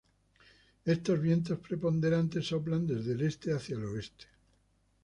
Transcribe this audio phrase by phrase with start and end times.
[0.83, 4.25] Estos vientos preponderantes soplan desde el Este hacia el Oeste.